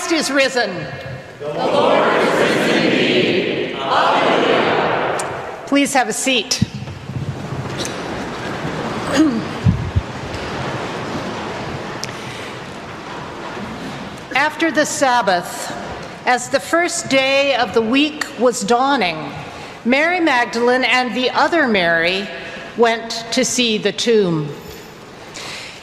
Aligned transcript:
Christ 0.00 0.12
is 0.12 0.30
risen. 0.30 0.70
The 1.40 1.52
Lord 1.52 2.16
is 2.16 2.32
risen 2.32 2.86
indeed. 2.86 3.74
Alleluia. 3.74 5.18
Please 5.66 5.92
have 5.92 6.08
a 6.08 6.12
seat. 6.14 6.62
After 14.34 14.70
the 14.70 14.86
Sabbath, 14.86 15.70
as 16.26 16.48
the 16.48 16.60
first 16.60 17.10
day 17.10 17.54
of 17.56 17.74
the 17.74 17.82
week 17.82 18.24
was 18.38 18.64
dawning, 18.64 19.30
Mary 19.84 20.20
Magdalene 20.20 20.84
and 20.84 21.14
the 21.14 21.28
other 21.28 21.68
Mary 21.68 22.26
went 22.78 23.26
to 23.32 23.44
see 23.44 23.76
the 23.76 23.92
tomb. 23.92 24.48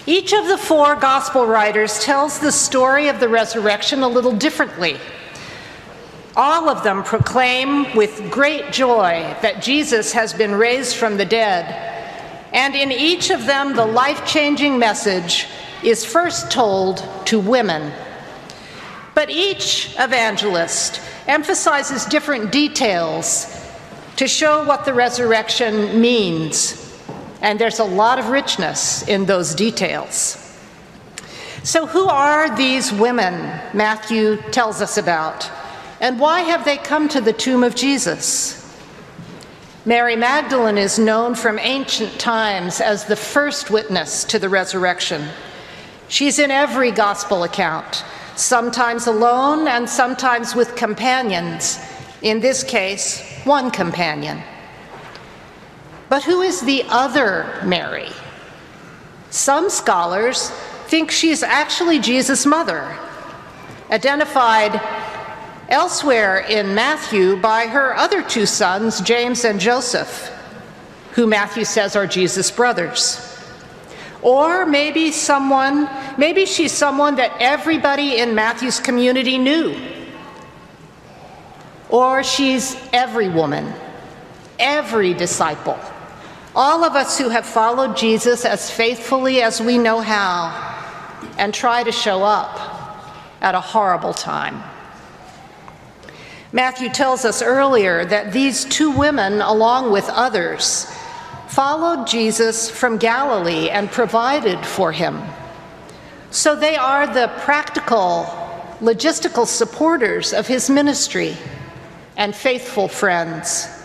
Each 0.10 0.32
of 0.32 0.48
the 0.48 0.58
four 0.58 0.96
gospel 0.96 1.46
writers 1.46 2.00
tells 2.00 2.40
the 2.40 2.54
story 2.54 3.10
of 3.10 3.20
the 3.20 3.28
resurrection 3.28 4.04
a 4.04 4.08
little 4.08 4.32
differently. 4.32 4.98
All 6.34 6.70
of 6.70 6.82
them 6.82 7.04
proclaim 7.04 7.94
with 7.94 8.32
great 8.32 8.72
joy 8.72 9.36
that 9.42 9.62
Jesus 9.62 10.14
has 10.14 10.34
been 10.34 10.56
raised 10.56 10.96
from 10.96 11.18
the 11.18 11.26
dead. 11.26 11.66
And 12.54 12.74
in 12.74 12.90
each 12.94 13.32
of 13.32 13.46
them, 13.46 13.76
the 13.76 13.86
life 13.86 14.26
changing 14.26 14.80
message 14.80 15.46
is 15.84 16.06
first 16.06 16.50
told 16.52 17.06
to 17.26 17.38
women. 17.38 17.92
But 19.14 19.30
each 19.30 19.94
evangelist 20.00 21.02
emphasizes 21.28 22.06
different 22.06 22.54
details 22.54 23.46
to 24.16 24.26
show 24.26 24.64
what 24.64 24.86
the 24.86 24.94
resurrection 24.94 26.00
means. 26.00 26.87
And 27.42 27.60
there's 27.60 27.80
a 27.80 27.84
lot 27.84 28.20
of 28.20 28.30
richness 28.30 29.08
in 29.08 29.26
those 29.26 29.54
details. 29.54 30.44
So, 31.64 31.86
who 31.86 32.08
are 32.08 32.56
these 32.56 32.92
women 32.94 33.34
Matthew 33.74 34.38
tells 34.52 34.82
us 34.82 34.98
about? 34.98 35.50
And 36.00 36.20
why 36.20 36.42
have 36.42 36.64
they 36.64 36.78
come 36.78 37.10
to 37.10 37.22
the 37.22 37.34
tomb 37.34 37.64
of 37.64 37.76
Jesus? 37.76 38.64
Mary 39.86 40.16
Magdalene 40.16 40.78
is 40.78 41.00
known 41.00 41.34
from 41.34 41.58
ancient 41.60 42.20
times 42.20 42.82
as 42.82 43.06
the 43.06 43.16
first 43.16 43.70
witness 43.70 44.24
to 44.26 44.38
the 44.38 44.50
resurrection. 44.50 45.28
She's 46.10 46.40
in 46.40 46.52
every 46.52 46.92
gospel 46.92 47.44
account, 47.44 48.04
sometimes 48.36 49.08
alone 49.08 49.68
and 49.68 49.90
sometimes 49.90 50.56
with 50.56 50.76
companions, 50.76 51.80
in 52.22 52.40
this 52.40 52.64
case, 52.64 53.22
one 53.44 53.72
companion. 53.72 54.42
But 56.10 56.24
who 56.24 56.42
is 56.42 56.62
the 56.62 56.84
other 56.88 57.60
Mary? 57.66 58.10
Some 59.30 59.70
scholars 59.70 60.50
think 60.88 61.12
she's 61.12 61.44
actually 61.44 62.00
Jesus' 62.00 62.46
mother, 62.46 62.98
identified 63.92 64.80
elsewhere 65.68 66.40
in 66.40 66.74
Matthew 66.74 67.36
by 67.36 67.68
her 67.68 67.96
other 67.96 68.24
two 68.24 68.46
sons, 68.46 69.02
James 69.02 69.44
and 69.44 69.60
Joseph, 69.60 70.34
who 71.12 71.28
Matthew 71.28 71.66
says 71.66 71.98
are 71.98 72.08
Jesus' 72.08 72.52
brothers. 72.52 73.22
Or 74.22 74.66
maybe 74.66 75.12
someone, 75.12 75.90
maybe 76.18 76.46
she's 76.46 76.72
someone 76.72 77.16
that 77.16 77.34
everybody 77.40 78.18
in 78.20 78.34
Matthew's 78.34 78.80
community 78.80 79.38
knew. 79.38 79.78
Or 81.90 82.24
she's 82.24 82.78
every 82.94 83.28
woman, 83.28 83.74
every 84.58 85.14
disciple 85.14 85.78
all 86.58 86.84
of 86.84 86.96
us 86.96 87.20
who 87.20 87.30
have 87.30 87.46
followed 87.46 87.96
Jesus 87.96 88.44
as 88.44 88.72
faithfully 88.72 89.44
as 89.44 89.62
we 89.62 89.78
know 89.78 90.00
how 90.00 90.50
and 91.38 91.54
try 91.54 91.84
to 91.84 91.92
show 91.92 92.24
up 92.24 93.04
at 93.42 93.54
a 93.54 93.62
horrible 93.62 94.12
time. 94.12 94.64
Matthew 96.52 96.90
tells 96.90 97.26
us 97.26 97.44
earlier 97.44 98.06
that 98.06 98.34
these 98.34 98.66
two 98.66 98.90
women, 98.90 99.40
along 99.40 99.92
with 99.92 100.10
others, 100.10 100.92
followed 101.48 102.08
Jesus 102.08 102.72
from 102.72 102.98
Galilee 102.98 103.70
and 103.70 103.92
provided 103.92 104.66
for 104.66 104.92
him. 104.92 105.22
So 106.32 106.56
they 106.56 106.76
are 106.76 107.06
the 107.06 107.32
practical, 107.42 108.26
logistical 108.82 109.46
supporters 109.46 110.34
of 110.34 110.48
his 110.48 110.72
ministry 110.72 111.38
and 112.16 112.36
faithful 112.36 112.88
friends. 112.88 113.77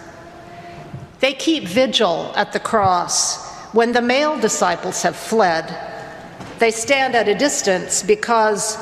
They 1.22 1.34
keep 1.34 1.68
vigil 1.68 2.32
at 2.34 2.52
the 2.52 2.58
cross 2.58 3.48
when 3.72 3.92
the 3.92 4.02
male 4.02 4.40
disciples 4.40 5.02
have 5.02 5.14
fled. 5.14 5.72
They 6.58 6.72
stand 6.72 7.14
at 7.14 7.28
a 7.28 7.34
distance 7.36 8.02
because 8.02 8.76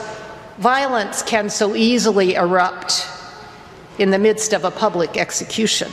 violence 0.56 1.22
can 1.22 1.50
so 1.50 1.76
easily 1.76 2.36
erupt 2.36 3.06
in 3.98 4.10
the 4.10 4.18
midst 4.18 4.54
of 4.54 4.64
a 4.64 4.70
public 4.70 5.18
execution. 5.18 5.92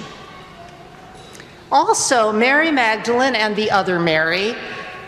Also, 1.70 2.32
Mary 2.32 2.72
Magdalene 2.72 3.36
and 3.36 3.54
the 3.58 3.70
other 3.70 4.00
Mary 4.00 4.56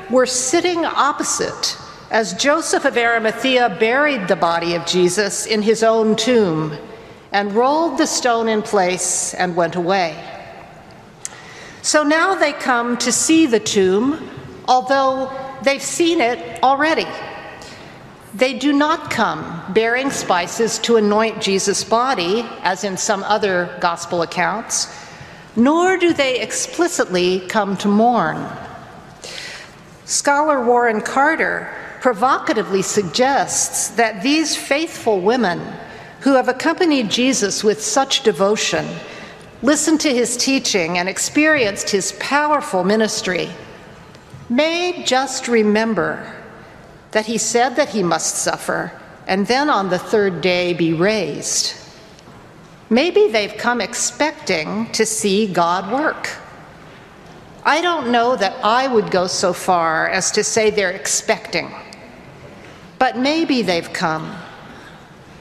were 0.09 0.25
sitting 0.25 0.83
opposite 0.83 1.77
as 2.11 2.33
Joseph 2.33 2.83
of 2.83 2.97
Arimathea 2.97 3.77
buried 3.79 4.27
the 4.27 4.35
body 4.35 4.75
of 4.75 4.85
Jesus 4.85 5.45
in 5.45 5.61
his 5.61 5.83
own 5.83 6.17
tomb 6.17 6.77
and 7.31 7.53
rolled 7.53 7.97
the 7.97 8.07
stone 8.07 8.49
in 8.49 8.61
place 8.61 9.33
and 9.35 9.55
went 9.55 9.77
away. 9.77 10.35
So 11.81 12.03
now 12.03 12.35
they 12.35 12.53
come 12.53 12.97
to 12.97 13.11
see 13.11 13.45
the 13.45 13.59
tomb, 13.59 14.29
although 14.67 15.31
they've 15.63 15.81
seen 15.81 16.19
it 16.19 16.61
already. 16.61 17.07
They 18.33 18.53
do 18.53 18.73
not 18.73 19.09
come 19.09 19.73
bearing 19.73 20.11
spices 20.11 20.77
to 20.79 20.97
anoint 20.97 21.41
Jesus' 21.41 21.83
body, 21.83 22.47
as 22.61 22.83
in 22.83 22.97
some 22.97 23.23
other 23.23 23.75
gospel 23.79 24.21
accounts, 24.21 24.93
nor 25.55 25.97
do 25.97 26.13
they 26.13 26.39
explicitly 26.39 27.39
come 27.47 27.75
to 27.77 27.87
mourn. 27.87 28.47
Scholar 30.05 30.63
Warren 30.63 31.01
Carter 31.01 31.73
provocatively 32.01 32.81
suggests 32.81 33.89
that 33.89 34.21
these 34.21 34.55
faithful 34.55 35.19
women 35.21 35.59
who 36.21 36.35
have 36.35 36.47
accompanied 36.47 37.09
Jesus 37.09 37.63
with 37.63 37.81
such 37.81 38.23
devotion 38.23 38.85
listened 39.61 39.99
to 40.01 40.13
his 40.13 40.37
teaching, 40.37 40.97
and 40.97 41.09
experienced 41.09 41.89
his 41.89 42.13
powerful 42.13 42.83
ministry 42.83 43.49
may 44.49 45.03
just 45.05 45.47
remember 45.47 46.35
that 47.11 47.25
he 47.25 47.37
said 47.37 47.75
that 47.75 47.89
he 47.89 48.03
must 48.03 48.35
suffer 48.35 48.91
and 49.27 49.45
then 49.45 49.69
on 49.69 49.89
the 49.89 49.99
third 49.99 50.41
day 50.41 50.73
be 50.73 50.91
raised. 50.91 51.75
Maybe 52.89 53.27
they've 53.27 53.55
come 53.55 53.79
expecting 53.79 54.91
to 54.93 55.05
see 55.05 55.45
God 55.45 55.91
work. 55.93 56.29
I 57.63 57.81
don't 57.81 58.11
know 58.11 58.35
that 58.35 58.57
I 58.63 58.87
would 58.87 59.11
go 59.11 59.27
so 59.27 59.53
far 59.53 60.09
as 60.09 60.31
to 60.31 60.43
say 60.43 60.71
they're 60.71 60.89
expecting, 60.89 61.71
but 62.97 63.17
maybe 63.17 63.61
they've 63.61 63.93
come 63.93 64.35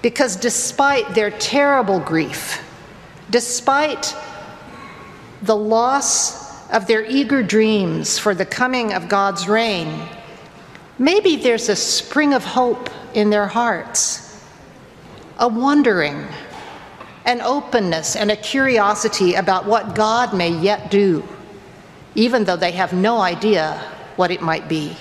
because 0.02 0.36
despite 0.36 1.14
their 1.14 1.30
terrible 1.30 1.98
grief, 1.98 2.62
Despite 3.30 4.16
the 5.42 5.56
loss 5.56 6.68
of 6.70 6.86
their 6.86 7.04
eager 7.04 7.42
dreams 7.42 8.18
for 8.18 8.34
the 8.34 8.46
coming 8.46 8.94
of 8.94 9.08
God's 9.08 9.48
reign, 9.48 10.02
maybe 10.98 11.36
there's 11.36 11.68
a 11.68 11.76
spring 11.76 12.32
of 12.32 12.44
hope 12.44 12.88
in 13.14 13.28
their 13.30 13.46
hearts, 13.46 14.42
a 15.38 15.46
wondering, 15.46 16.26
an 17.26 17.42
openness, 17.42 18.16
and 18.16 18.30
a 18.30 18.36
curiosity 18.36 19.34
about 19.34 19.66
what 19.66 19.94
God 19.94 20.34
may 20.34 20.50
yet 20.50 20.90
do, 20.90 21.22
even 22.14 22.44
though 22.44 22.56
they 22.56 22.72
have 22.72 22.94
no 22.94 23.20
idea 23.20 23.78
what 24.16 24.30
it 24.30 24.40
might 24.40 24.68
be. 24.68 24.96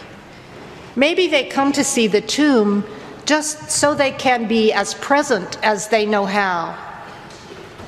Maybe 0.97 1.27
they 1.27 1.45
come 1.45 1.71
to 1.73 1.83
see 1.83 2.07
the 2.07 2.21
tomb 2.21 2.83
just 3.25 3.71
so 3.71 3.93
they 3.93 4.11
can 4.11 4.47
be 4.47 4.73
as 4.73 4.93
present 4.95 5.57
as 5.63 5.87
they 5.87 6.05
know 6.05 6.25
how 6.25 6.86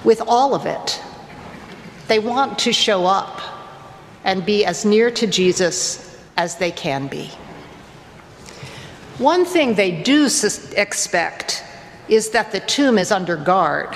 with 0.03 0.21
all 0.27 0.55
of 0.55 0.65
it. 0.65 1.01
They 2.07 2.19
want 2.19 2.59
to 2.59 2.73
show 2.73 3.05
up 3.05 3.41
and 4.23 4.45
be 4.45 4.65
as 4.65 4.85
near 4.85 5.11
to 5.11 5.27
Jesus 5.27 6.17
as 6.37 6.55
they 6.57 6.71
can 6.71 7.07
be. 7.07 7.31
One 9.17 9.45
thing 9.45 9.75
they 9.75 10.01
do 10.01 10.29
expect 10.77 11.63
is 12.07 12.29
that 12.29 12.51
the 12.51 12.61
tomb 12.61 12.97
is 12.97 13.11
under 13.11 13.35
guard. 13.35 13.95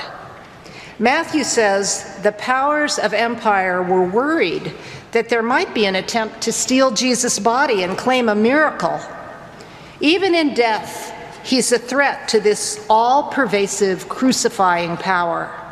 Matthew 0.99 1.43
says 1.43 2.19
the 2.21 2.33
powers 2.33 2.99
of 2.99 3.13
empire 3.13 3.81
were 3.81 4.05
worried 4.05 4.73
that 5.11 5.29
there 5.29 5.41
might 5.41 5.73
be 5.73 5.85
an 5.85 5.95
attempt 5.95 6.41
to 6.41 6.51
steal 6.51 6.91
Jesus' 6.91 7.39
body 7.39 7.83
and 7.83 7.97
claim 7.97 8.29
a 8.29 8.35
miracle. 8.35 8.99
Even 10.01 10.35
in 10.35 10.53
death, 10.53 11.13
he's 11.43 11.71
a 11.71 11.79
threat 11.79 12.27
to 12.29 12.39
this 12.39 12.85
all 12.89 13.31
pervasive 13.31 14.09
crucifying 14.09 14.97
power. 14.97 15.62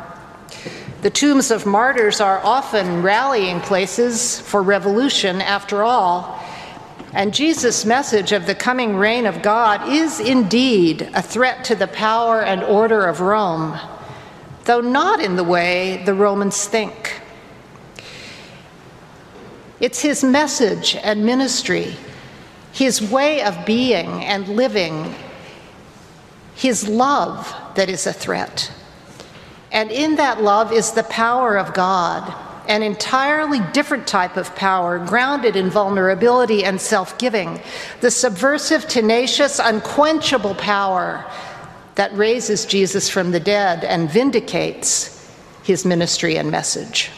The 1.02 1.10
tombs 1.10 1.50
of 1.50 1.66
martyrs 1.66 2.20
are 2.20 2.40
often 2.44 3.02
rallying 3.02 3.60
places 3.60 4.38
for 4.40 4.62
revolution, 4.62 5.40
after 5.40 5.82
all, 5.82 6.40
And 7.14 7.34
Jesus' 7.34 7.84
message 7.84 8.32
of 8.32 8.46
the 8.46 8.54
coming 8.54 8.96
reign 8.96 9.26
of 9.26 9.42
God 9.42 9.86
is 9.88 10.18
indeed 10.18 11.10
a 11.14 11.20
threat 11.20 11.64
to 11.64 11.74
the 11.74 11.86
power 11.86 12.40
and 12.40 12.62
order 12.62 13.04
of 13.04 13.20
Rome, 13.20 13.78
though 14.64 14.80
not 14.80 15.20
in 15.20 15.36
the 15.36 15.44
way 15.44 16.02
the 16.06 16.14
Romans 16.14 16.66
think. 16.66 17.20
It's 19.78 20.00
his 20.00 20.24
message 20.24 20.96
and 21.02 21.26
ministry, 21.26 21.96
his 22.72 23.02
way 23.02 23.42
of 23.42 23.66
being 23.66 24.24
and 24.24 24.48
living, 24.48 25.14
his 26.54 26.88
love 26.88 27.54
that 27.74 27.90
is 27.90 28.06
a 28.06 28.12
threat. 28.12 28.72
And 29.72 29.90
in 29.90 30.16
that 30.16 30.42
love 30.42 30.72
is 30.72 30.92
the 30.92 31.02
power 31.04 31.58
of 31.58 31.74
God 31.74 32.32
an 32.68 32.82
entirely 32.82 33.60
different 33.72 34.06
type 34.06 34.36
of 34.36 34.54
power 34.54 34.98
grounded 34.98 35.56
in 35.56 35.68
vulnerability 35.68 36.64
and 36.64 36.80
self 36.80 37.18
giving, 37.18 37.60
the 38.00 38.10
subversive, 38.10 38.86
tenacious, 38.86 39.58
unquenchable 39.58 40.54
power 40.54 41.24
that 41.96 42.16
raises 42.16 42.64
Jesus 42.64 43.08
from 43.08 43.32
the 43.32 43.40
dead 43.40 43.84
and 43.84 44.10
vindicates 44.10 45.30
his 45.62 45.84
ministry 45.84 46.36
and 46.36 46.50
message. 46.50 47.10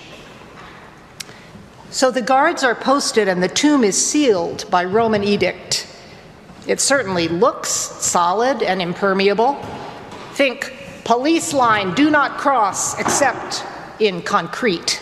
So 1.91 2.11
the 2.11 2.23
guards 2.23 2.65
are 2.65 2.75
posted 2.75 3.29
and 3.29 3.43
the 3.43 3.49
tomb 3.49 3.85
is 3.85 4.05
sealed 4.05 4.69
by 4.71 4.85
Roman 4.85 5.23
edict. 5.23 5.87
It 6.67 6.81
certainly 6.81 7.29
looks 7.29 7.69
solid 7.69 8.63
and 8.63 8.83
impermeable. 8.83 9.55
Think 10.33 10.75
police 11.05 11.53
line, 11.53 11.95
do 11.95 12.11
not 12.11 12.39
cross 12.39 12.99
except 12.99 13.65
in 14.01 14.23
concrete. 14.23 15.01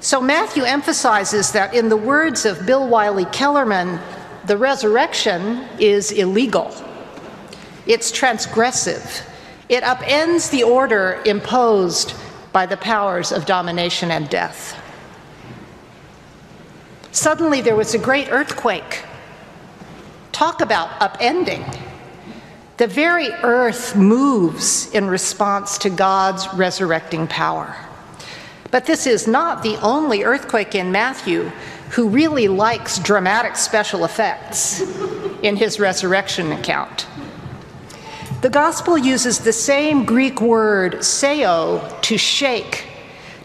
So 0.00 0.20
Matthew 0.20 0.62
emphasizes 0.62 1.52
that 1.52 1.74
in 1.74 1.88
the 1.88 1.96
words 1.96 2.46
of 2.46 2.64
Bill 2.64 2.88
Wylie-Kellermann, 2.88 4.00
the 4.46 4.56
resurrection 4.56 5.68
is 5.78 6.10
illegal. 6.12 6.74
It's 7.86 8.10
transgressive. 8.10 9.26
It 9.68 9.82
upends 9.84 10.50
the 10.50 10.62
order 10.62 11.22
imposed 11.26 12.14
by 12.52 12.66
the 12.66 12.76
powers 12.76 13.30
of 13.30 13.46
domination 13.46 14.10
and 14.10 14.28
death. 14.28 14.76
Suddenly 17.12 17.60
there 17.60 17.76
was 17.76 17.94
a 17.94 17.98
great 17.98 18.30
earthquake. 18.30 19.04
Talk 20.32 20.60
about 20.60 20.88
upending. 21.00 21.64
The 22.80 22.86
very 22.86 23.30
earth 23.42 23.94
moves 23.94 24.90
in 24.94 25.06
response 25.06 25.76
to 25.76 25.90
God's 25.90 26.48
resurrecting 26.54 27.26
power. 27.26 27.76
But 28.70 28.86
this 28.86 29.06
is 29.06 29.26
not 29.26 29.62
the 29.62 29.76
only 29.82 30.24
earthquake 30.24 30.74
in 30.74 30.90
Matthew 30.90 31.50
who 31.90 32.08
really 32.08 32.48
likes 32.48 32.98
dramatic 32.98 33.56
special 33.56 34.06
effects 34.06 34.80
in 35.42 35.56
his 35.56 35.78
resurrection 35.78 36.52
account. 36.52 37.06
The 38.40 38.48
gospel 38.48 38.96
uses 38.96 39.40
the 39.40 39.52
same 39.52 40.06
Greek 40.06 40.40
word, 40.40 41.00
seo, 41.00 42.00
to 42.00 42.16
shake, 42.16 42.86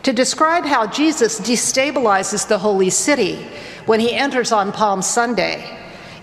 to 0.03 0.13
describe 0.13 0.63
how 0.63 0.87
Jesus 0.87 1.41
destabilizes 1.41 2.47
the 2.47 2.59
holy 2.59 2.89
city 2.89 3.45
when 3.85 3.99
he 3.99 4.13
enters 4.13 4.53
on 4.53 4.71
Palm 4.71 5.01
Sunday. 5.01 5.74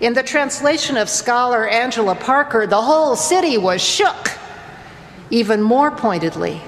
In 0.03 0.13
the 0.13 0.21
translation 0.21 0.97
of 0.97 1.07
scholar 1.07 1.65
Angela 1.65 2.13
Parker, 2.13 2.67
the 2.67 2.81
whole 2.81 3.15
city 3.15 3.57
was 3.57 3.81
shook. 3.81 4.31
Even 5.29 5.61
more 5.61 5.91
pointedly, 5.91 6.59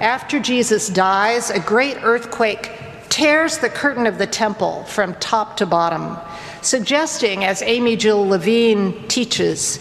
after 0.00 0.38
Jesus 0.38 0.88
dies, 0.88 1.50
a 1.50 1.58
great 1.58 1.96
earthquake 2.04 2.70
tears 3.08 3.58
the 3.58 3.68
curtain 3.68 4.06
of 4.06 4.16
the 4.16 4.28
temple 4.28 4.84
from 4.84 5.14
top 5.14 5.56
to 5.56 5.66
bottom, 5.66 6.18
suggesting, 6.62 7.42
as 7.42 7.62
Amy 7.62 7.96
Jill 7.96 8.24
Levine 8.24 9.08
teaches, 9.08 9.80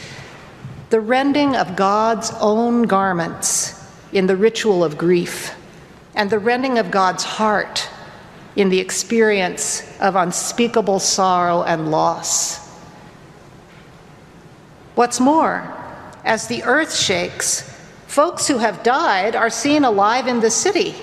the 0.90 1.00
rending 1.00 1.56
of 1.56 1.76
God's 1.76 2.32
own 2.40 2.82
garments 2.82 3.80
in 4.12 4.26
the 4.26 4.36
ritual 4.36 4.84
of 4.84 4.98
grief, 4.98 5.54
and 6.16 6.32
the 6.32 6.40
rending 6.40 6.80
of 6.80 6.90
God's 6.90 7.24
heart 7.24 7.88
in 8.56 8.70
the 8.70 8.80
experience 8.80 9.84
of 10.00 10.16
unspeakable 10.16 10.98
sorrow 10.98 11.62
and 11.62 11.92
loss. 11.92 12.67
What's 14.98 15.22
more, 15.22 15.74
as 16.26 16.48
the 16.48 16.64
earth 16.64 16.94
shakes, 16.94 17.78
Folks 18.08 18.48
who 18.48 18.58
have 18.58 18.82
died 18.82 19.36
are 19.36 19.50
seen 19.50 19.84
alive 19.84 20.26
in 20.28 20.40
the 20.40 20.50
city. 20.50 20.96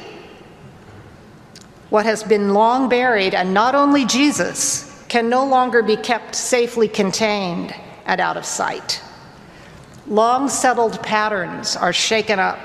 What 1.91 2.06
has 2.06 2.25
been 2.25 2.55
long 2.55 2.88
buried, 2.88 3.35
and 3.35 3.55
not 3.55 3.76
only 3.76 4.05
Jesus, 4.05 5.05
can 5.06 5.29
no 5.29 5.46
longer 5.46 5.81
be 5.82 5.96
kept 5.96 6.35
safely 6.35 6.88
contained 6.88 7.73
and 8.06 8.20
out 8.20 8.37
of 8.37 8.44
sight. 8.44 9.00
Long 10.08 10.49
settled 10.49 11.00
patterns 11.05 11.76
are 11.76 11.93
shaken 11.93 12.41
up. 12.41 12.58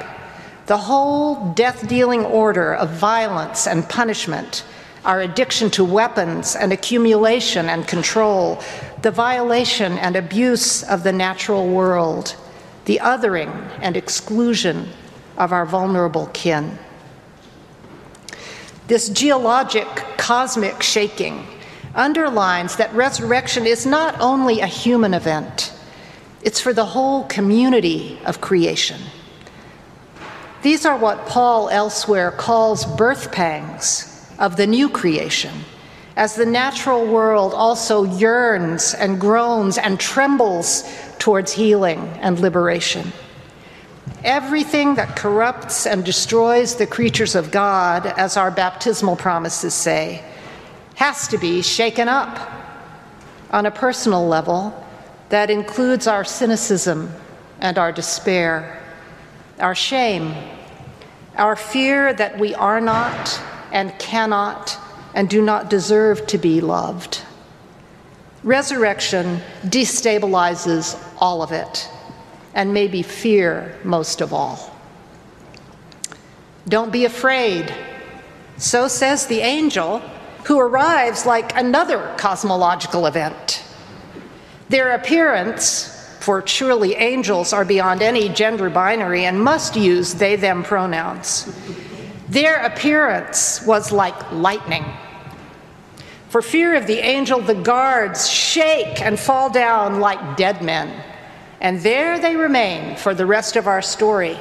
The 0.66 0.78
whole 0.78 1.54
death 1.54 1.88
dealing 1.88 2.26
order 2.26 2.74
of 2.74 2.90
violence 2.90 3.68
and 3.68 3.88
punishment, 3.88 4.64
our 5.06 5.22
addiction 5.22 5.69
to 5.72 5.84
weapons 5.84 6.56
and 6.56 6.74
accumulation 6.74 7.69
and 7.69 7.88
control, 7.88 8.62
the 9.01 9.12
violation 9.12 9.94
and 9.94 10.16
abuse 10.16 10.84
of 10.84 11.04
the 11.04 11.13
natural 11.13 11.68
world 11.68 12.36
the 12.90 13.00
othering 13.04 13.51
and 13.84 13.96
exclusion 13.96 14.90
of 15.38 15.54
our 15.54 15.63
vulnerable 15.63 16.25
kin. 16.34 16.75
This 18.88 19.10
geologic 19.10 19.86
cosmic 20.18 20.81
shaking 20.81 21.45
underlines 21.94 22.78
that 22.78 22.92
resurrection 22.95 23.68
is 23.68 23.86
not 23.86 24.19
only 24.19 24.62
a 24.62 24.66
human 24.66 25.13
event, 25.13 25.72
it's 26.42 26.60
for 26.60 26.74
the 26.74 26.86
whole 26.86 27.25
community 27.25 28.18
of 28.25 28.42
creation. 28.42 29.00
These 30.63 30.84
are 30.84 30.98
what 30.98 31.28
Paul 31.28 31.69
elsewhere 31.69 32.31
calls 32.31 32.86
birth 32.86 33.31
pangs 33.31 34.08
of 34.39 34.56
the 34.56 34.65
new 34.65 34.89
creation, 34.89 35.53
as 36.15 36.36
the 36.36 36.45
natural 36.45 37.06
world 37.06 37.53
also 37.53 38.06
yearns 38.06 38.94
and 38.94 39.19
groans 39.19 39.77
and 39.77 40.00
trembles 40.00 40.83
towards 41.19 41.51
healing 41.51 42.00
and 42.21 42.39
liberation. 42.39 43.12
Everything 44.23 44.95
that 44.95 45.16
corrupts 45.16 45.85
and 45.85 46.04
destroys 46.04 46.75
the 46.75 46.87
creatures 46.87 47.35
of 47.35 47.52
God, 47.52 48.06
as 48.06 48.35
our 48.35 48.49
baptismal 48.49 49.16
promises 49.16 49.73
say, 49.73 50.23
has 50.95 51.28
to 51.28 51.37
be 51.37 51.61
shaken 51.61 52.07
up 52.09 52.37
on 53.52 53.66
a 53.66 53.71
personal 53.71 54.28
level 54.28 54.73
that 55.30 55.49
includes 55.49 56.07
our 56.07 56.23
cynicism 56.23 57.14
and 57.61 57.78
our 57.78 57.92
despair, 57.92 58.81
our 59.59 59.75
shame, 59.75 60.33
our 61.37 61.56
fear 61.56 62.14
that 62.14 62.37
we 62.37 62.54
are 62.56 62.81
not 62.81 63.42
and 63.71 63.97
cannot 63.99 64.78
and 65.14 65.30
do 65.30 65.42
not 65.42 65.69
deserve 65.69 66.26
to 66.28 66.38
be 66.38 66.61
loved. 66.61 67.21
Resurrection 68.44 69.42
destabilizes 69.66 71.02
all 71.18 71.42
of 71.42 71.52
it, 71.52 71.90
and 72.54 72.73
maybe 72.73 73.02
fear 73.02 73.78
most 73.83 74.21
of 74.21 74.33
all. 74.33 74.73
Don't 76.68 76.92
be 76.92 77.06
afraid. 77.06 77.73
So 78.57 78.88
says 78.88 79.26
the 79.26 79.40
angel 79.40 79.99
who 80.45 80.59
arrives 80.59 81.26
like 81.26 81.56
another 81.56 82.14
cosmological 82.18 83.06
event. 83.07 83.64
Their 84.69 84.94
appearance, 84.94 85.95
for 86.19 86.45
surely 86.45 86.95
angels 86.95 87.54
are 87.54 87.66
beyond 87.66 88.02
any 88.02 88.30
gender 88.30 88.69
binary 88.69 89.26
and 89.26 89.42
must 89.42 89.76
use 89.76 90.14
they 90.14 90.35
them 90.35 90.64
pronouns. 90.64 91.52
Their 92.30 92.64
appearance 92.66 93.62
was 93.66 93.92
like 93.92 94.31
lightning 94.31 94.86
for 96.30 96.44
fear 96.44 96.76
of 96.76 96.86
the 96.86 97.00
angel, 97.00 97.42
the 97.42 97.56
guards 97.56 98.30
shake 98.30 99.02
and 99.02 99.19
fall 99.19 99.50
down 99.50 100.00
like 100.00 100.38
dead 100.38 100.62
men. 100.62 101.04
And 101.59 101.81
there 101.81 102.19
they 102.19 102.36
remain 102.36 102.95
for 102.95 103.16
the 103.16 103.26
rest 103.26 103.56
of 103.56 103.66
our 103.66 103.81
story. 103.81 104.38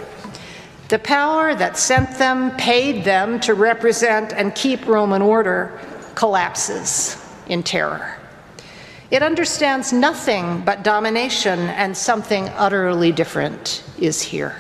The 0.89 0.99
power 0.99 1.55
that 1.55 1.79
sent 1.79 2.19
them, 2.19 2.55
paid 2.59 3.05
them 3.05 3.41
to 3.41 3.55
represent 3.55 4.35
and 4.35 4.55
keep 4.55 4.87
Roman 4.87 5.23
order, 5.23 5.81
collapses 6.15 7.17
in 7.47 7.63
terror. 7.63 8.19
It 9.11 9.23
understands 9.23 9.91
nothing 9.91 10.61
but 10.67 10.85
domination, 10.85 11.59
and 11.59 11.97
something 11.97 12.51
utterly 12.51 13.13
different 13.13 13.83
is 13.99 14.21
here. 14.21 14.57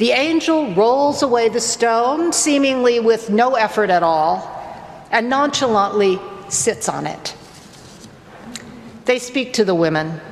The 0.00 0.12
angel 0.12 0.72
rolls 0.72 1.22
away 1.22 1.50
the 1.50 1.60
stone, 1.60 2.32
seemingly 2.32 3.00
with 3.00 3.28
no 3.28 3.54
effort 3.56 3.90
at 3.90 4.02
all, 4.02 4.40
and 5.10 5.28
nonchalantly 5.28 6.18
sits 6.48 6.88
on 6.88 7.06
it. 7.06 7.36
They 9.04 9.18
speak 9.18 9.52
to 9.52 9.64
the 9.66 9.74
women 9.74 10.22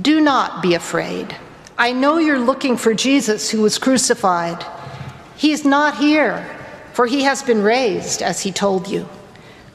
Do 0.00 0.22
not 0.22 0.62
be 0.62 0.72
afraid. 0.72 1.36
I 1.76 1.92
know 1.92 2.16
you're 2.16 2.38
looking 2.38 2.78
for 2.78 2.94
Jesus 2.94 3.50
who 3.50 3.60
was 3.60 3.76
crucified. 3.76 4.64
He 5.36 5.52
is 5.52 5.66
not 5.66 5.98
here, 5.98 6.48
for 6.94 7.04
he 7.04 7.24
has 7.24 7.42
been 7.42 7.60
raised, 7.60 8.22
as 8.22 8.40
he 8.40 8.52
told 8.52 8.88
you. 8.88 9.06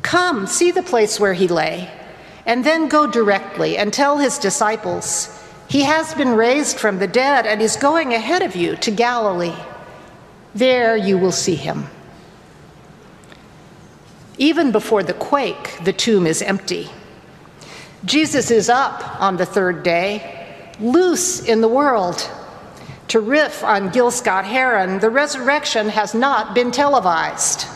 Come, 0.01 0.48
see 0.48 0.72
the 0.72 0.82
place 0.82 1.20
where 1.20 1.36
he 1.36 1.48
lay, 1.48 1.88
and 2.48 2.65
then 2.65 2.89
go 2.89 3.06
directly 3.06 3.77
and 3.77 3.94
tell 3.94 4.18
his 4.18 4.39
disciples, 4.39 5.38
He 5.70 5.84
has 5.84 6.16
been 6.16 6.34
raised 6.36 6.80
from 6.80 6.98
the 6.98 7.08
dead 7.08 7.46
and 7.46 7.62
is 7.62 7.76
going 7.76 8.12
ahead 8.14 8.42
of 8.42 8.56
you 8.56 8.76
to 8.78 8.90
Galilee. 8.90 9.56
There 10.56 10.98
you 10.98 11.18
will 11.20 11.32
see 11.32 11.54
him. 11.54 11.86
Even 14.40 14.72
before 14.72 15.04
the 15.04 15.14
quake, 15.14 15.78
the 15.84 15.94
tomb 15.94 16.26
is 16.26 16.42
empty. 16.42 16.90
Jesus 18.04 18.50
is 18.50 18.68
up 18.68 19.22
on 19.22 19.38
the 19.38 19.46
third 19.46 19.84
day, 19.84 20.74
loose 20.80 21.44
in 21.44 21.62
the 21.62 21.68
world. 21.68 22.28
To 23.10 23.20
riff 23.20 23.64
on 23.64 23.90
Gil 23.90 24.10
Scott 24.10 24.46
Heron, 24.46 25.00
the 25.00 25.10
resurrection 25.12 25.90
has 25.90 26.16
not 26.16 26.56
been 26.56 26.72
televised. 26.72 27.68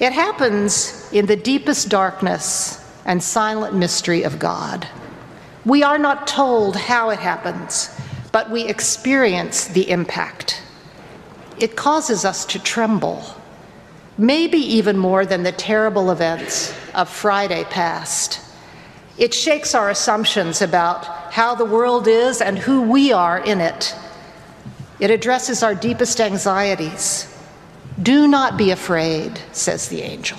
It 0.00 0.12
happens 0.12 1.12
in 1.12 1.26
the 1.26 1.36
deepest 1.36 1.90
darkness 1.90 2.80
and 3.04 3.22
silent 3.22 3.74
mystery 3.74 4.22
of 4.22 4.38
God. 4.38 4.88
We 5.64 5.82
are 5.82 5.98
not 5.98 6.26
told 6.26 6.76
how 6.76 7.10
it 7.10 7.18
happens, 7.18 7.88
but 8.32 8.50
we 8.50 8.64
experience 8.64 9.66
the 9.68 9.88
impact. 9.90 10.62
It 11.58 11.76
causes 11.76 12.24
us 12.24 12.44
to 12.46 12.58
tremble, 12.58 13.24
maybe 14.18 14.58
even 14.58 14.98
more 14.98 15.24
than 15.24 15.42
the 15.42 15.52
terrible 15.52 16.10
events 16.10 16.74
of 16.94 17.08
Friday 17.08 17.64
past. 17.64 18.40
It 19.16 19.32
shakes 19.32 19.74
our 19.74 19.88
assumptions 19.88 20.60
about 20.60 21.06
how 21.32 21.54
the 21.54 21.64
world 21.64 22.08
is 22.08 22.42
and 22.42 22.58
who 22.58 22.82
we 22.82 23.12
are 23.12 23.38
in 23.38 23.60
it. 23.60 23.94
It 25.00 25.10
addresses 25.10 25.62
our 25.62 25.74
deepest 25.74 26.20
anxieties. 26.20 27.32
Do 28.02 28.28
not 28.28 28.58
be 28.58 28.70
afraid, 28.70 29.40
says 29.52 29.88
the 29.88 30.02
angel. 30.02 30.38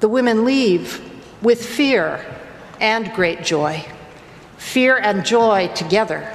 The 0.00 0.08
women 0.08 0.44
leave 0.44 1.00
with 1.42 1.64
fear 1.64 2.24
and 2.80 3.12
great 3.12 3.42
joy, 3.42 3.84
fear 4.56 4.96
and 4.96 5.24
joy 5.24 5.68
together. 5.74 6.30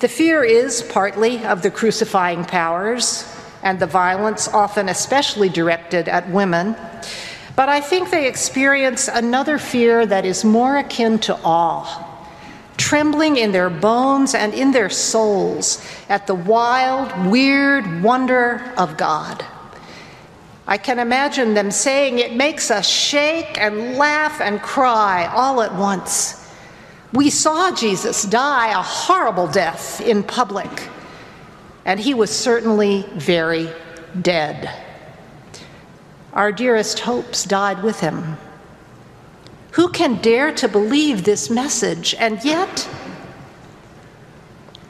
The 0.00 0.08
fear 0.08 0.42
is 0.42 0.82
partly 0.82 1.44
of 1.44 1.62
the 1.62 1.70
crucifying 1.70 2.44
powers 2.44 3.24
and 3.62 3.78
the 3.78 3.86
violence, 3.86 4.48
often 4.48 4.88
especially 4.88 5.48
directed 5.48 6.08
at 6.08 6.28
women. 6.30 6.76
But 7.54 7.68
I 7.68 7.80
think 7.80 8.10
they 8.10 8.26
experience 8.26 9.08
another 9.08 9.58
fear 9.58 10.04
that 10.06 10.24
is 10.24 10.44
more 10.44 10.76
akin 10.76 11.18
to 11.20 11.38
awe, 11.44 12.26
trembling 12.76 13.36
in 13.36 13.52
their 13.52 13.70
bones 13.70 14.34
and 14.34 14.52
in 14.54 14.72
their 14.72 14.90
souls 14.90 15.86
at 16.08 16.26
the 16.26 16.34
wild, 16.34 17.30
weird 17.30 18.02
wonder 18.02 18.72
of 18.76 18.96
God. 18.96 19.44
I 20.66 20.78
can 20.78 20.98
imagine 20.98 21.54
them 21.54 21.70
saying, 21.70 22.18
It 22.18 22.34
makes 22.34 22.70
us 22.70 22.88
shake 22.88 23.58
and 23.58 23.96
laugh 23.96 24.40
and 24.40 24.62
cry 24.62 25.26
all 25.26 25.60
at 25.60 25.74
once. 25.74 26.38
We 27.12 27.30
saw 27.30 27.74
Jesus 27.74 28.22
die 28.22 28.70
a 28.70 28.82
horrible 28.82 29.46
death 29.46 30.00
in 30.00 30.22
public, 30.22 30.88
and 31.84 32.00
he 32.00 32.14
was 32.14 32.30
certainly 32.30 33.02
very 33.14 33.68
dead. 34.20 34.70
Our 36.32 36.52
dearest 36.52 37.00
hopes 37.00 37.44
died 37.44 37.82
with 37.82 38.00
him. 38.00 38.38
Who 39.72 39.88
can 39.88 40.20
dare 40.22 40.52
to 40.54 40.68
believe 40.68 41.24
this 41.24 41.50
message? 41.50 42.14
And 42.14 42.42
yet, 42.44 42.88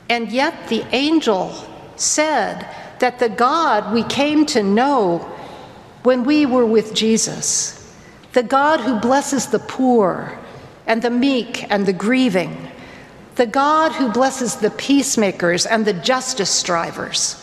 and 0.09 0.31
yet 0.31 0.69
the 0.69 0.85
angel 0.95 1.53
said 1.97 2.69
that 2.99 3.19
the 3.19 3.29
God 3.29 3.93
we 3.93 4.05
came 4.05 4.47
to 4.47 4.63
know 4.63 5.32
when 6.03 6.25
we 6.25 6.47
were 6.47 6.67
with 6.67 6.95
Jesus, 6.95 7.79
the 8.33 8.43
God 8.43 8.81
who 8.81 8.99
blesses 8.99 9.47
the 9.47 9.59
poor 9.59 10.39
and 10.87 11.03
the 11.03 11.11
meek 11.11 11.71
and 11.71 11.87
the 11.87 11.93
grieving, 11.93 12.71
the 13.37 13.47
God 13.47 13.93
who 13.93 14.11
blesses 14.11 14.57
the 14.57 14.71
peacemakers 14.71 15.65
and 15.67 15.85
the 15.85 15.93
justice 15.93 16.51
strivers, 16.51 17.39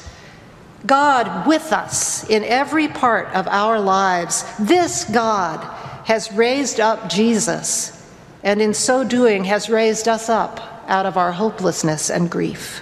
God 0.85 1.47
with 1.47 1.71
us 1.73 2.29
in 2.29 2.43
every 2.43 2.87
part 2.87 3.27
of 3.35 3.47
our 3.47 3.79
lives. 3.79 4.45
This 4.59 5.03
God 5.05 5.59
has 6.05 6.31
raised 6.31 6.79
up 6.79 7.09
Jesus, 7.09 7.95
and 8.43 8.61
in 8.61 8.73
so 8.73 9.03
doing 9.03 9.43
has 9.45 9.69
raised 9.69 10.07
us 10.07 10.29
up 10.29 10.59
out 10.87 11.05
of 11.05 11.17
our 11.17 11.31
hopelessness 11.31 12.09
and 12.09 12.31
grief. 12.31 12.81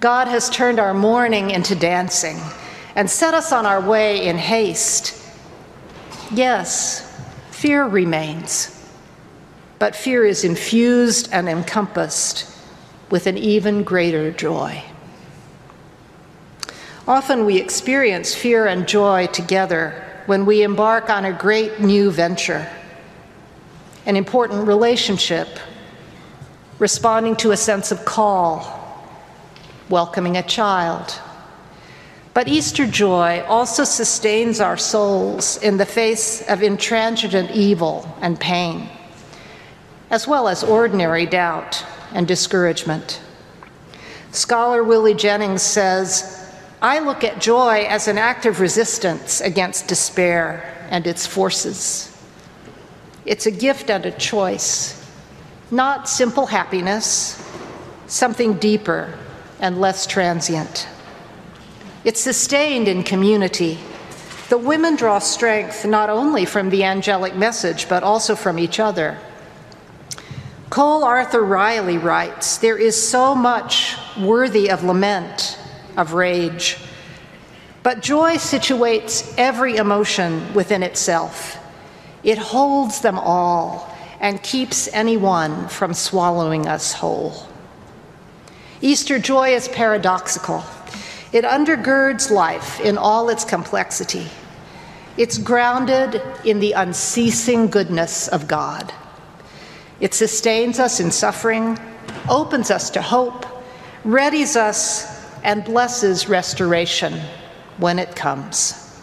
God 0.00 0.28
has 0.28 0.50
turned 0.50 0.78
our 0.78 0.94
mourning 0.94 1.50
into 1.50 1.74
dancing 1.74 2.38
and 2.96 3.10
set 3.10 3.34
us 3.34 3.52
on 3.52 3.66
our 3.66 3.80
way 3.80 4.26
in 4.26 4.38
haste. 4.38 5.20
Yes, 6.32 7.00
fear 7.50 7.84
remains, 7.84 8.88
but 9.78 9.96
fear 9.96 10.24
is 10.24 10.44
infused 10.44 11.28
and 11.32 11.48
encompassed 11.48 12.50
with 13.10 13.26
an 13.26 13.36
even 13.36 13.82
greater 13.82 14.30
joy. 14.30 14.82
Often 17.06 17.44
we 17.44 17.58
experience 17.58 18.34
fear 18.34 18.66
and 18.66 18.88
joy 18.88 19.26
together 19.26 20.02
when 20.26 20.46
we 20.46 20.62
embark 20.62 21.10
on 21.10 21.26
a 21.26 21.32
great 21.32 21.80
new 21.80 22.10
venture, 22.10 22.66
an 24.06 24.16
important 24.16 24.66
relationship, 24.66 25.48
responding 26.78 27.36
to 27.36 27.50
a 27.50 27.56
sense 27.56 27.92
of 27.92 28.04
call, 28.06 29.06
welcoming 29.90 30.38
a 30.38 30.42
child. 30.42 31.20
But 32.34 32.48
Easter 32.48 32.84
joy 32.84 33.44
also 33.46 33.84
sustains 33.84 34.60
our 34.60 34.76
souls 34.76 35.56
in 35.62 35.76
the 35.76 35.86
face 35.86 36.42
of 36.48 36.64
intransigent 36.64 37.52
evil 37.52 38.12
and 38.20 38.38
pain, 38.38 38.88
as 40.10 40.26
well 40.26 40.48
as 40.48 40.64
ordinary 40.64 41.26
doubt 41.26 41.84
and 42.12 42.26
discouragement. 42.26 43.20
Scholar 44.32 44.82
Willie 44.82 45.14
Jennings 45.14 45.62
says, 45.62 46.52
I 46.82 46.98
look 46.98 47.22
at 47.22 47.40
joy 47.40 47.86
as 47.88 48.08
an 48.08 48.18
act 48.18 48.46
of 48.46 48.58
resistance 48.58 49.40
against 49.40 49.86
despair 49.86 50.86
and 50.90 51.06
its 51.06 51.24
forces. 51.24 52.10
It's 53.24 53.46
a 53.46 53.52
gift 53.52 53.90
and 53.90 54.04
a 54.04 54.10
choice, 54.10 55.08
not 55.70 56.08
simple 56.08 56.46
happiness, 56.46 57.40
something 58.08 58.54
deeper 58.54 59.16
and 59.60 59.80
less 59.80 60.04
transient. 60.04 60.88
It's 62.04 62.20
sustained 62.20 62.86
in 62.86 63.02
community. 63.02 63.78
The 64.50 64.58
women 64.58 64.94
draw 64.94 65.18
strength 65.20 65.86
not 65.86 66.10
only 66.10 66.44
from 66.44 66.68
the 66.68 66.84
angelic 66.84 67.34
message, 67.34 67.88
but 67.88 68.02
also 68.02 68.36
from 68.36 68.58
each 68.58 68.78
other. 68.78 69.18
Cole 70.68 71.02
Arthur 71.02 71.42
Riley 71.42 71.96
writes 71.96 72.58
There 72.58 72.76
is 72.76 73.00
so 73.00 73.34
much 73.34 73.96
worthy 74.18 74.70
of 74.70 74.84
lament 74.84 75.58
of 75.96 76.12
rage. 76.12 76.76
But 77.82 78.02
joy 78.02 78.34
situates 78.34 79.32
every 79.38 79.76
emotion 79.76 80.52
within 80.52 80.82
itself. 80.82 81.56
It 82.22 82.36
holds 82.36 83.00
them 83.00 83.18
all 83.18 83.94
and 84.20 84.42
keeps 84.42 84.88
anyone 84.92 85.68
from 85.68 85.94
swallowing 85.94 86.66
us 86.66 86.92
whole. 86.92 87.48
Easter 88.82 89.18
joy 89.18 89.54
is 89.54 89.68
paradoxical. 89.68 90.64
It 91.34 91.42
undergirds 91.44 92.30
life 92.30 92.80
in 92.80 92.96
all 92.96 93.28
its 93.28 93.44
complexity. 93.44 94.28
It's 95.16 95.36
grounded 95.36 96.22
in 96.44 96.60
the 96.60 96.72
unceasing 96.72 97.70
goodness 97.70 98.28
of 98.28 98.46
God. 98.46 98.94
It 99.98 100.14
sustains 100.14 100.78
us 100.78 101.00
in 101.00 101.10
suffering, 101.10 101.76
opens 102.30 102.70
us 102.70 102.88
to 102.90 103.02
hope, 103.02 103.46
readies 104.04 104.54
us 104.54 105.28
and 105.42 105.64
blesses 105.64 106.28
restoration 106.28 107.20
when 107.78 107.98
it 107.98 108.14
comes. 108.14 108.96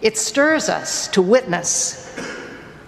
It 0.00 0.16
stirs 0.16 0.70
us 0.70 1.06
to 1.08 1.20
witness, 1.20 2.18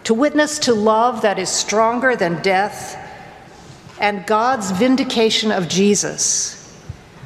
to 0.04 0.14
witness 0.14 0.58
to 0.60 0.72
love 0.72 1.20
that 1.20 1.38
is 1.38 1.50
stronger 1.50 2.16
than 2.16 2.40
death 2.40 2.96
and 4.00 4.24
God's 4.24 4.70
vindication 4.70 5.52
of 5.52 5.68
Jesus, 5.68 6.59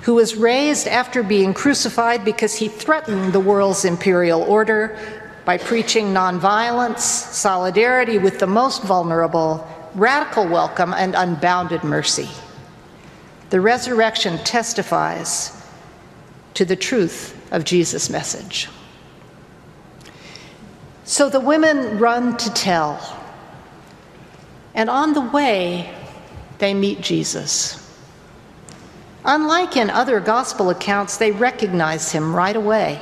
who 0.05 0.15
was 0.15 0.37
raised 0.37 0.87
after 0.87 1.23
being 1.23 1.55
crucified 1.55 2.27
because 2.27 2.55
he 2.55 2.69
threatened 2.69 3.33
the 3.33 3.41
world's 3.41 3.87
imperial 3.87 4.43
order 4.43 4.99
by 5.47 5.57
preaching 5.57 6.13
nonviolence, 6.13 6.99
solidarity 6.99 8.19
with 8.19 8.39
the 8.39 8.47
most 8.47 8.83
vulnerable, 8.83 9.67
radical 9.95 10.47
welcome, 10.47 10.93
and 10.93 11.15
unbounded 11.15 11.83
mercy. 11.83 12.29
The 13.49 13.63
resurrection 13.63 14.37
testifies 14.45 15.63
to 16.53 16.67
the 16.67 16.77
truth 16.77 17.35
of 17.51 17.65
Jesus' 17.65 18.11
message. 18.11 18.69
So 21.05 21.31
the 21.31 21.41
women 21.41 21.99
run 21.99 22.37
to 22.37 22.53
tell, 22.53 23.01
and 24.75 24.91
on 24.91 25.15
the 25.15 25.23
way, 25.23 25.95
they 26.59 26.75
meet 26.75 27.01
Jesus. 27.01 27.84
Unlike 29.25 29.77
in 29.77 29.89
other 29.91 30.21
gospel 30.21 30.71
accounts, 30.71 31.17
they 31.17 31.33
recognize 31.33 32.13
him 32.13 32.35
right 32.35 32.57
away. 32.57 33.01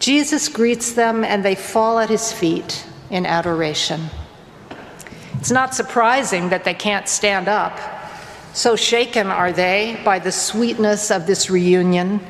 Jesus 0.00 0.48
greets 0.48 0.92
them 0.92 1.24
and 1.24 1.44
they 1.44 1.54
fall 1.54 1.98
at 1.98 2.10
his 2.10 2.32
feet 2.32 2.86
in 3.10 3.26
adoration. 3.26 4.10
It's 5.38 5.50
not 5.50 5.74
surprising 5.74 6.48
that 6.48 6.64
they 6.64 6.74
can't 6.74 7.08
stand 7.08 7.48
up. 7.48 7.78
So 8.54 8.76
shaken 8.76 9.28
are 9.28 9.52
they 9.52 10.00
by 10.04 10.18
the 10.18 10.32
sweetness 10.32 11.10
of 11.10 11.26
this 11.26 11.48
reunion 11.48 12.20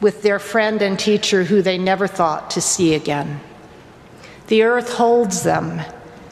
with 0.00 0.22
their 0.22 0.38
friend 0.38 0.80
and 0.80 0.98
teacher 0.98 1.44
who 1.44 1.62
they 1.62 1.78
never 1.78 2.06
thought 2.06 2.50
to 2.50 2.60
see 2.60 2.94
again. 2.94 3.40
The 4.46 4.62
earth 4.62 4.94
holds 4.94 5.42
them, 5.42 5.80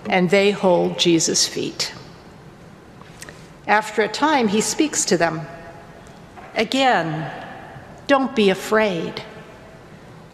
and 0.08 0.30
they 0.30 0.50
hold 0.50 0.98
Jesus' 0.98 1.46
feet. 1.46 1.94
After 3.68 4.00
a 4.00 4.08
time, 4.08 4.48
he 4.48 4.62
speaks 4.62 5.04
to 5.04 5.18
them. 5.18 5.42
Again, 6.54 7.30
don't 8.06 8.34
be 8.34 8.48
afraid, 8.48 9.22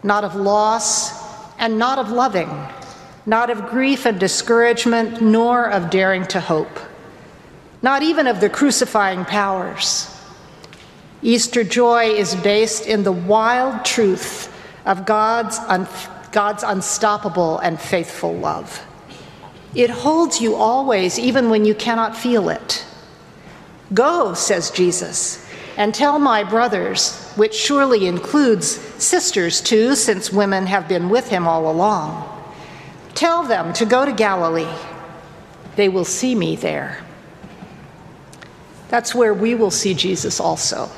not 0.03 0.23
of 0.23 0.35
loss 0.35 1.11
and 1.59 1.77
not 1.77 1.99
of 1.99 2.11
loving, 2.11 2.49
not 3.25 3.49
of 3.49 3.67
grief 3.67 4.05
and 4.05 4.17
discouragement, 4.17 5.21
nor 5.21 5.69
of 5.69 5.89
daring 5.89 6.25
to 6.27 6.39
hope, 6.39 6.79
not 7.81 8.01
even 8.03 8.25
of 8.25 8.39
the 8.39 8.49
crucifying 8.49 9.25
powers. 9.25 10.09
Easter 11.21 11.65
joy 11.65 12.05
is 12.05 12.35
based 12.35 12.85
in 12.85 13.03
the 13.03 13.11
wild 13.11 13.83
truth 13.83 14.49
of 14.85 15.05
God's, 15.05 15.57
un- 15.67 15.87
God's 16.31 16.63
unstoppable 16.63 17.59
and 17.59 17.81
faithful 17.81 18.33
love. 18.33 18.81
It 19.73 19.89
holds 19.89 20.39
you 20.39 20.55
always, 20.55 21.19
even 21.19 21.49
when 21.49 21.65
you 21.65 21.75
cannot 21.75 22.15
feel 22.15 22.47
it. 22.47 22.85
Go, 23.93 24.33
says 24.33 24.71
Jesus, 24.71 25.47
and 25.77 25.93
tell 25.93 26.17
my 26.17 26.43
brothers, 26.43 27.31
which 27.35 27.53
surely 27.53 28.07
includes 28.07 28.67
sisters 28.67 29.61
too, 29.61 29.95
since 29.95 30.31
women 30.31 30.65
have 30.65 30.87
been 30.87 31.09
with 31.09 31.29
him 31.29 31.47
all 31.47 31.69
along. 31.69 32.31
Tell 33.13 33.43
them 33.43 33.73
to 33.73 33.85
go 33.85 34.05
to 34.05 34.11
Galilee. 34.11 34.73
They 35.75 35.89
will 35.89 36.05
see 36.05 36.33
me 36.33 36.55
there. 36.55 37.03
That's 38.89 39.13
where 39.13 39.33
we 39.33 39.55
will 39.55 39.71
see 39.71 39.93
Jesus 39.93 40.39
also, 40.39 40.89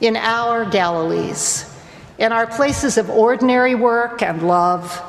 in 0.00 0.16
our 0.16 0.64
Galilees, 0.64 1.72
in 2.18 2.32
our 2.32 2.46
places 2.46 2.98
of 2.98 3.10
ordinary 3.10 3.74
work 3.74 4.22
and 4.22 4.46
love, 4.46 5.02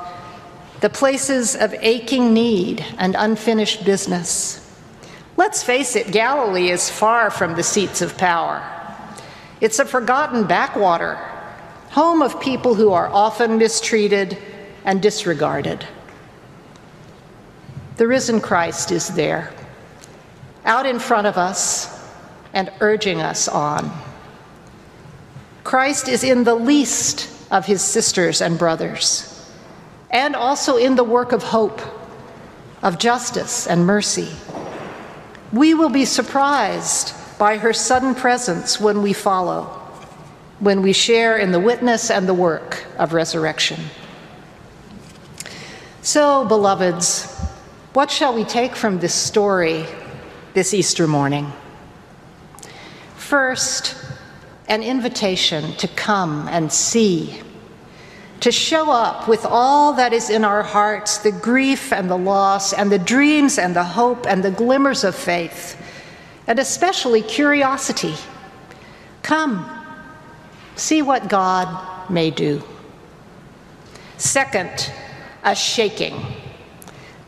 the 0.80 0.90
places 0.90 1.56
of 1.56 1.74
aching 1.76 2.34
need 2.34 2.86
and 2.98 3.16
unfinished 3.18 3.84
business 3.84 4.67
Let's 5.38 5.62
face 5.62 5.96
it, 5.96 6.12
Galilee 6.12 6.72
is 6.72 6.90
far 6.90 7.30
from 7.30 7.56
the 7.56 7.64
seats 7.64 8.02
of 8.02 8.18
power. 8.18 8.68
It's 9.62 9.78
a 9.78 9.86
forgotten 9.86 10.46
backwater, 10.46 11.16
home 11.92 12.24
of 12.24 12.42
people 12.42 12.74
who 12.74 12.92
are 12.92 13.08
often 13.08 13.60
mistreated 13.60 14.38
and 14.84 15.00
disregarded. 15.00 15.86
The 17.98 18.08
risen 18.08 18.42
Christ 18.42 18.92
is 18.92 19.10
there, 19.10 19.54
out 20.66 20.88
in 20.88 20.98
front 20.98 21.28
of 21.28 21.38
us 21.38 22.04
and 22.54 22.72
urging 22.80 23.22
us 23.22 23.48
on. 23.48 23.92
Christ 25.64 26.08
is 26.08 26.24
in 26.24 26.46
the 26.46 26.56
least 26.56 27.30
of 27.52 27.68
his 27.68 27.84
sisters 27.84 28.42
and 28.42 28.58
brothers, 28.58 29.52
and 30.10 30.36
also 30.36 30.78
in 30.78 30.96
the 30.96 31.04
work 31.04 31.32
of 31.32 31.44
hope, 31.44 31.80
of 32.82 32.98
justice 32.98 33.68
and 33.68 33.86
mercy. 33.86 34.30
We 35.52 35.74
will 35.74 35.90
be 35.90 36.06
surprised 36.06 37.14
by 37.38 37.58
her 37.58 37.74
sudden 37.74 38.16
presence 38.16 38.80
when 38.80 39.02
we 39.02 39.14
follow, 39.14 39.66
when 40.60 40.82
we 40.82 40.94
share 40.94 41.38
in 41.38 41.52
the 41.52 41.60
witness 41.60 42.10
and 42.12 42.28
the 42.28 42.34
work 42.34 42.86
of 42.98 43.14
resurrection. 43.14 43.80
So, 46.02 46.46
beloveds, 46.46 47.34
what 47.94 48.12
shall 48.12 48.34
we 48.34 48.44
take 48.44 48.76
from 48.76 49.00
this 49.00 49.14
story 49.14 49.86
this 50.54 50.74
Easter 50.74 51.08
morning? 51.08 51.52
First, 53.16 53.96
an 54.68 54.84
invitation 54.84 55.74
to 55.78 55.88
come 55.88 56.48
and 56.50 56.72
see 56.72 57.42
to 58.42 58.52
show 58.52 58.92
up 58.92 59.28
with 59.28 59.46
all 59.46 59.94
that 59.94 60.14
is 60.14 60.30
in 60.30 60.46
our 60.46 60.64
hearts 60.64 61.18
the 61.18 61.32
grief 61.32 61.92
and 61.92 62.10
the 62.10 62.18
loss, 62.18 62.74
and 62.74 62.92
the 62.92 63.00
dreams 63.00 63.58
and 63.58 63.76
the 63.76 63.84
hope 63.84 64.28
and 64.28 64.44
the 64.44 64.52
glimmers 64.52 65.04
of 65.04 65.16
faith, 65.16 65.82
and 66.46 66.60
especially 66.60 67.22
curiosity. 67.22 68.16
Come, 69.24 69.70
see 70.76 71.02
what 71.02 71.28
God 71.28 72.10
may 72.10 72.30
do. 72.30 72.64
Second, 74.18 74.92
a 75.44 75.56
shaking. 75.56 76.24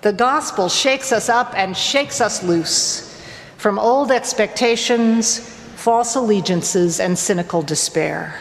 The 0.01 0.13
gospel 0.13 0.69
shakes 0.69 1.11
us 1.11 1.27
up 1.27 1.53
and 1.55 1.75
shakes 1.75 2.21
us 2.21 2.43
loose 2.43 3.21
from 3.57 3.77
old 3.77 4.11
expectations, 4.11 5.39
false 5.75 6.15
allegiances, 6.15 6.99
and 6.99 7.17
cynical 7.19 7.61
despair. 7.61 8.39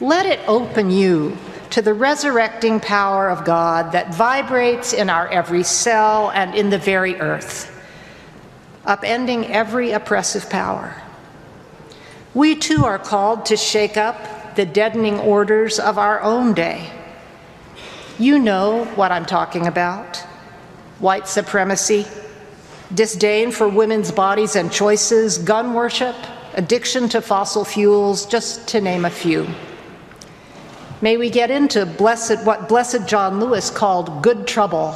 Let 0.00 0.24
it 0.24 0.40
open 0.48 0.90
you 0.90 1.36
to 1.70 1.82
the 1.82 1.94
resurrecting 1.94 2.80
power 2.80 3.28
of 3.28 3.44
God 3.44 3.92
that 3.92 4.14
vibrates 4.14 4.92
in 4.92 5.08
our 5.08 5.28
every 5.28 5.62
cell 5.62 6.30
and 6.30 6.54
in 6.54 6.70
the 6.70 6.78
very 6.78 7.20
earth, 7.20 7.70
upending 8.84 9.48
every 9.48 9.92
oppressive 9.92 10.50
power. 10.50 11.00
We 12.34 12.56
too 12.56 12.84
are 12.84 12.98
called 12.98 13.46
to 13.46 13.56
shake 13.56 13.96
up 13.96 14.56
the 14.56 14.66
deadening 14.66 15.18
orders 15.18 15.78
of 15.78 15.98
our 15.98 16.20
own 16.22 16.54
day. 16.54 16.90
You 18.18 18.38
know 18.38 18.84
what 18.96 19.12
I'm 19.12 19.24
talking 19.24 19.66
about 19.66 20.18
white 20.98 21.26
supremacy, 21.26 22.06
disdain 22.94 23.50
for 23.50 23.68
women's 23.68 24.12
bodies 24.12 24.54
and 24.54 24.70
choices, 24.70 25.38
gun 25.38 25.72
worship, 25.72 26.14
addiction 26.54 27.08
to 27.08 27.22
fossil 27.22 27.64
fuels, 27.64 28.26
just 28.26 28.68
to 28.68 28.80
name 28.80 29.06
a 29.06 29.10
few. 29.10 29.46
May 31.02 31.16
we 31.16 31.30
get 31.30 31.50
into 31.50 31.86
blessed, 31.86 32.44
what 32.44 32.68
Blessed 32.68 33.06
John 33.06 33.40
Lewis 33.40 33.70
called 33.70 34.22
good 34.22 34.46
trouble 34.46 34.94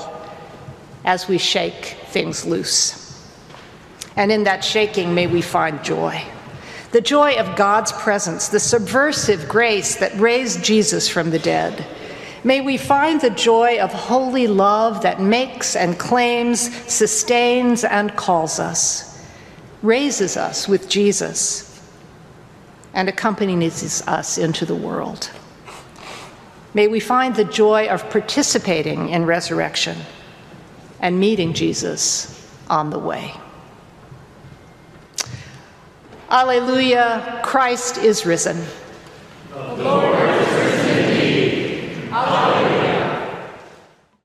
as 1.04 1.28
we 1.28 1.38
shake 1.38 1.96
things 2.08 2.44
loose. 2.44 3.00
And 4.16 4.30
in 4.30 4.44
that 4.44 4.62
shaking, 4.64 5.14
may 5.14 5.26
we 5.26 5.40
find 5.40 5.82
joy. 5.82 6.22
The 6.92 7.00
joy 7.00 7.36
of 7.36 7.56
God's 7.56 7.90
presence, 7.92 8.48
the 8.48 8.60
subversive 8.60 9.48
grace 9.48 9.96
that 9.96 10.14
raised 10.18 10.62
Jesus 10.62 11.08
from 11.08 11.30
the 11.30 11.38
dead. 11.38 11.84
May 12.44 12.60
we 12.60 12.76
find 12.76 13.20
the 13.20 13.30
joy 13.30 13.80
of 13.80 13.90
holy 13.92 14.46
love 14.46 15.02
that 15.02 15.20
makes 15.20 15.74
and 15.74 15.98
claims, 15.98 16.72
sustains 16.92 17.82
and 17.82 18.14
calls 18.14 18.60
us, 18.60 19.26
raises 19.82 20.36
us 20.36 20.68
with 20.68 20.88
Jesus, 20.88 21.82
and 22.92 23.08
accompanies 23.08 24.06
us 24.06 24.36
into 24.36 24.66
the 24.66 24.76
world. 24.76 25.30
May 26.74 26.88
we 26.88 26.98
find 26.98 27.36
the 27.36 27.44
joy 27.44 27.86
of 27.86 28.10
participating 28.10 29.08
in 29.10 29.24
resurrection 29.24 29.96
and 31.00 31.20
meeting 31.20 31.52
Jesus 31.52 32.50
on 32.68 32.90
the 32.90 32.98
way. 32.98 33.32
Alleluia, 36.28 37.40
Christ 37.44 37.98
is 37.98 38.26
risen. 38.26 38.64